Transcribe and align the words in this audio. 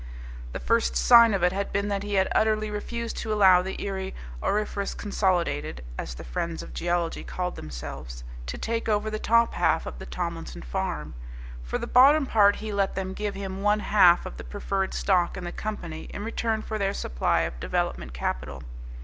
The 0.51 0.59
first 0.59 0.95
sign 0.95 1.31
of 1.35 1.43
it 1.43 1.51
had 1.51 1.71
been 1.71 1.87
that 1.89 2.01
he 2.01 2.15
had 2.15 2.27
utterly 2.33 2.71
refused 2.71 3.15
to 3.17 3.31
allow 3.31 3.61
the 3.61 3.79
Erie 3.79 4.15
Auriferous 4.41 4.95
Consolidated 4.95 5.83
(as 5.95 6.15
the 6.15 6.23
friends 6.23 6.63
of 6.63 6.73
geology 6.73 7.23
called 7.23 7.55
themselves) 7.55 8.23
to 8.47 8.57
take 8.57 8.89
over 8.89 9.11
the 9.11 9.19
top 9.19 9.53
half 9.53 9.85
of 9.85 9.99
the 9.99 10.07
Tomlinson 10.07 10.63
farm. 10.63 11.13
For 11.63 11.77
the 11.77 11.85
bottom 11.85 12.25
part 12.25 12.55
he 12.55 12.73
let 12.73 12.95
them 12.95 13.13
give 13.13 13.35
him 13.35 13.61
one 13.61 13.81
half 13.81 14.25
of 14.25 14.37
the 14.37 14.43
preferred 14.43 14.95
stock 14.95 15.37
in 15.37 15.43
the 15.43 15.51
company 15.51 16.05
in 16.11 16.23
return 16.23 16.63
for 16.63 16.79
their 16.79 16.95
supply 16.95 17.41
of 17.41 17.59
development 17.59 18.11
capital. 18.15 18.63